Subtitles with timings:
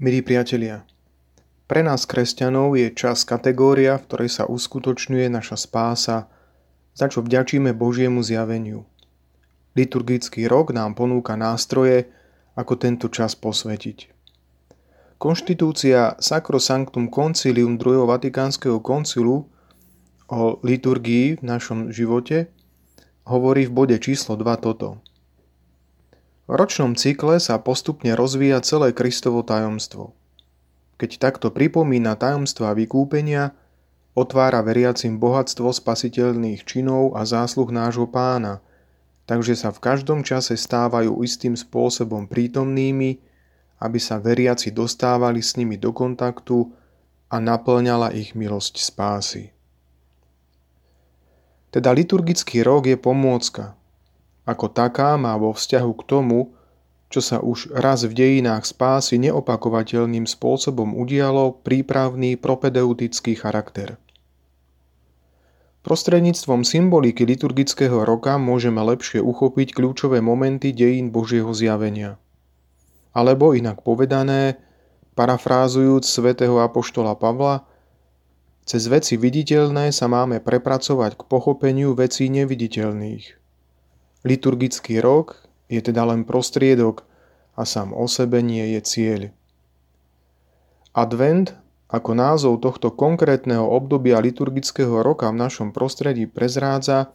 [0.00, 0.80] Milí priatelia,
[1.68, 6.24] pre nás kresťanov je čas kategória, v ktorej sa uskutočňuje naša spása,
[6.96, 8.88] za čo vďačíme Božiemu zjaveniu.
[9.76, 12.08] Liturgický rok nám ponúka nástroje,
[12.56, 14.08] ako tento čas posvetiť.
[15.20, 18.08] Konštitúcia Sacrosanctum Concilium II.
[18.08, 19.52] Vatikánskeho koncilu
[20.32, 22.48] o liturgii v našom živote
[23.28, 24.96] hovorí v bode číslo 2 toto–
[26.50, 30.18] ročnom cykle sa postupne rozvíja celé Kristovo tajomstvo.
[30.98, 33.54] Keď takto pripomína tajomstva vykúpenia,
[34.12, 38.60] otvára veriacim bohatstvo spasiteľných činov a zásluh nášho pána,
[39.24, 43.22] takže sa v každom čase stávajú istým spôsobom prítomnými,
[43.80, 46.68] aby sa veriaci dostávali s nimi do kontaktu
[47.32, 49.54] a naplňala ich milosť spásy.
[51.70, 53.78] Teda liturgický rok je pomôcka,
[54.50, 56.50] ako taká má vo vzťahu k tomu,
[57.10, 63.98] čo sa už raz v dejinách spásy neopakovateľným spôsobom udialo, prípravný propedeutický charakter.
[65.80, 72.20] Prostredníctvom symboliky liturgického roka môžeme lepšie uchopiť kľúčové momenty dejín Božieho zjavenia.
[73.16, 74.60] Alebo inak povedané,
[75.16, 77.64] parafrázujúc svätého Apoštola Pavla,
[78.68, 83.39] cez veci viditeľné sa máme prepracovať k pochopeniu vecí neviditeľných.
[84.20, 85.40] Liturgický rok
[85.72, 87.08] je teda len prostriedok
[87.56, 89.22] a sám o sebe nie je cieľ.
[90.92, 91.56] Advent
[91.90, 97.10] ako názov tohto konkrétneho obdobia liturgického roka v našom prostredí prezrádza,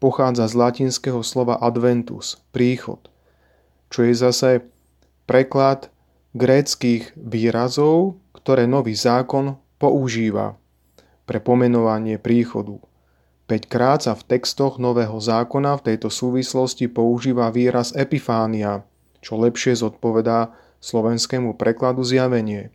[0.00, 3.00] pochádza z latinského slova adventus, príchod,
[3.92, 4.50] čo je zase
[5.28, 5.92] preklad
[6.32, 10.56] gréckých výrazov, ktoré nový zákon používa
[11.24, 12.80] pre pomenovanie príchodu.
[13.44, 18.88] 5 krát sa v textoch Nového zákona v tejto súvislosti používa výraz epifánia,
[19.20, 22.72] čo lepšie zodpovedá slovenskému prekladu zjavenie.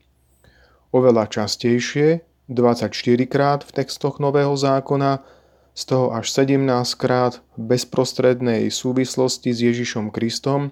[0.94, 2.22] Oveľa častejšie,
[2.54, 2.94] 24
[3.26, 5.26] krát v textoch Nového zákona,
[5.74, 6.66] z toho až 17
[6.98, 10.70] krát v bezprostrednej súvislosti s Ježišom Kristom,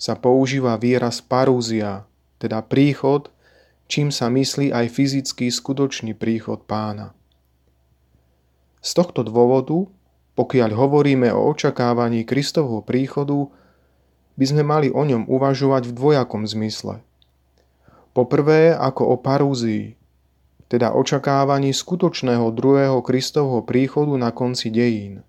[0.00, 2.08] sa používa výraz parúzia,
[2.40, 3.32] teda príchod,
[3.88, 7.16] čím sa myslí aj fyzický skutočný príchod pána.
[8.80, 9.88] Z tohto dôvodu,
[10.36, 13.52] pokiaľ hovoríme o očakávaní Kristovho príchodu,
[14.40, 17.04] by sme mali o ňom uvažovať v dvojakom zmysle.
[18.16, 20.00] Poprvé ako o parúzii,
[20.70, 25.26] teda očakávaní skutočného druhého Kristovho príchodu na konci dejín.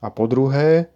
[0.00, 0.90] A po druhé,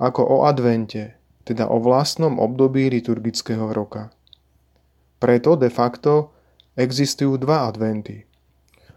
[0.00, 1.14] ako o advente,
[1.44, 4.08] teda o vlastnom období liturgického roka.
[5.20, 6.32] Preto de facto
[6.80, 8.24] existujú dva adventy.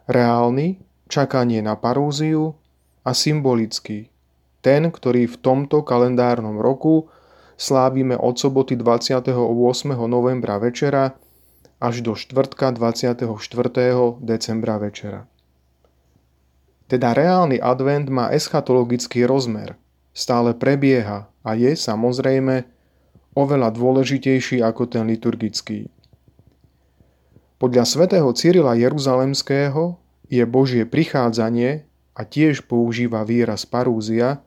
[0.07, 2.55] Reálny, čakanie na parúziu
[3.03, 4.09] a symbolický,
[4.63, 7.11] ten, ktorý v tomto kalendárnom roku
[7.59, 9.27] slávime od soboty 28.
[10.07, 11.15] novembra večera
[11.83, 13.27] až do štvrtka 24.
[14.23, 15.27] decembra večera.
[16.87, 19.75] Teda reálny advent má eschatologický rozmer,
[20.15, 22.63] stále prebieha a je samozrejme
[23.33, 25.89] oveľa dôležitejší ako ten liturgický.
[27.57, 30.02] Podľa svätého Cyrila Jeruzalemského
[30.33, 31.85] je Božie prichádzanie
[32.17, 34.41] a tiež používa výraz parúzia,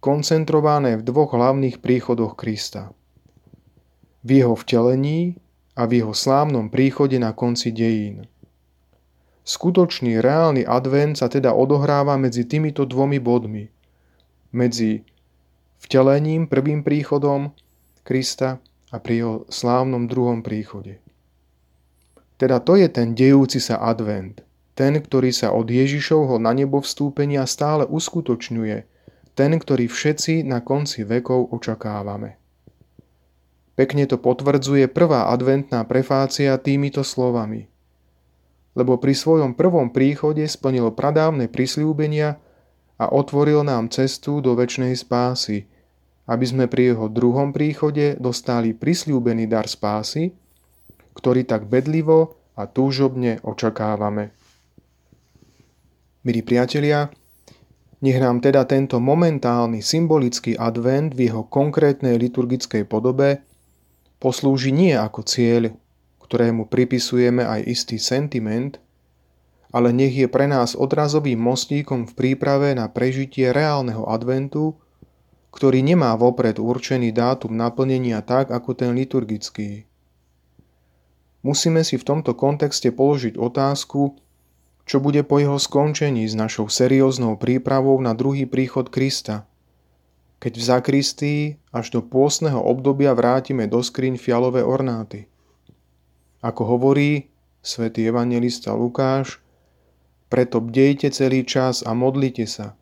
[0.00, 2.96] koncentrované v dvoch hlavných príchodoch Krista.
[4.24, 5.36] V jeho vtelení
[5.76, 8.24] a v jeho slávnom príchode na konci dejín.
[9.44, 13.68] Skutočný reálny advent sa teda odohráva medzi týmito dvomi bodmi.
[14.56, 15.04] Medzi
[15.84, 17.52] vtelením, prvým príchodom
[18.04, 18.60] Krista
[18.92, 21.00] a pri jeho slávnom druhom príchode.
[22.40, 24.40] Teda to je ten dejúci sa advent–
[24.80, 28.88] ten, ktorý sa od Ježišovho na nebo vstúpenia stále uskutočňuje,
[29.36, 32.40] ten, ktorý všetci na konci vekov očakávame.
[33.76, 37.68] Pekne to potvrdzuje prvá adventná prefácia týmito slovami.
[38.72, 42.40] Lebo pri svojom prvom príchode splnil pradávne prisľúbenia
[42.96, 45.68] a otvoril nám cestu do väčšnej spásy,
[46.24, 50.32] aby sme pri jeho druhom príchode dostali prisľúbený dar spásy,
[51.12, 54.39] ktorý tak bedlivo a túžobne očakávame.
[56.20, 57.08] Milí priatelia,
[58.04, 63.40] nech nám teda tento momentálny symbolický advent v jeho konkrétnej liturgickej podobe
[64.20, 65.72] poslúži nie ako cieľ,
[66.20, 68.76] ktorému pripisujeme aj istý sentiment,
[69.72, 74.76] ale nech je pre nás odrazovým mostíkom v príprave na prežitie reálneho adventu,
[75.56, 79.88] ktorý nemá vopred určený dátum naplnenia tak ako ten liturgický.
[81.40, 84.20] Musíme si v tomto kontexte položiť otázku,
[84.90, 89.46] čo bude po jeho skončení s našou serióznou prípravou na druhý príchod Krista,
[90.42, 95.30] keď v zakristii až do pôsneho obdobia vrátime do skriň fialové ornáty.
[96.42, 97.30] Ako hovorí
[97.62, 99.38] svätý evangelista Lukáš,
[100.26, 102.74] preto bdejte celý čas a modlite sa,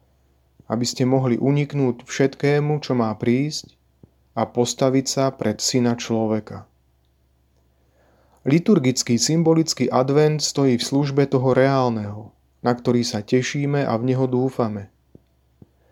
[0.64, 3.76] aby ste mohli uniknúť všetkému, čo má prísť
[4.32, 6.64] a postaviť sa pred syna človeka.
[8.48, 12.32] Liturgický symbolický advent stojí v službe toho reálneho,
[12.64, 14.88] na ktorý sa tešíme a v neho dúfame.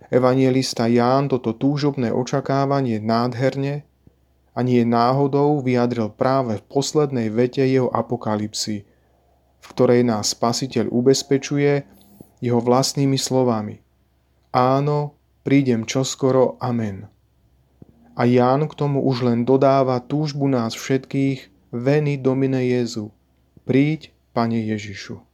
[0.09, 3.85] Evangelista Ján toto túžobné očakávanie nádherne
[4.57, 8.89] a nie náhodou vyjadril práve v poslednej vete jeho apokalipsy,
[9.61, 11.85] v ktorej nás Spasiteľ ubezpečuje
[12.41, 13.85] jeho vlastnými slovami.
[14.57, 15.13] Áno,
[15.45, 17.05] prídem čoskoro, amen.
[18.17, 23.13] A Ján k tomu už len dodáva túžbu nás všetkých, veny domine Jezu.
[23.69, 25.26] Príď, Pane Ježišu.